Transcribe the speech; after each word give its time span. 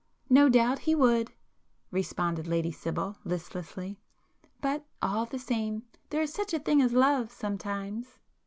"No 0.31 0.49
doubt 0.49 0.79
he 0.79 0.95
would!" 0.95 1.31
responded 1.91 2.47
Lady 2.47 2.71
Sibyl, 2.71 3.17
listlessly; 3.23 3.99
"But, 4.59 4.83
all 4.99 5.27
the 5.27 5.37
same, 5.37 5.83
there 6.09 6.23
is 6.23 6.33
such 6.33 6.55
a 6.55 6.59
thing 6.59 6.81
as 6.81 6.93
love 6.93 7.31
sometimes." 7.31 8.17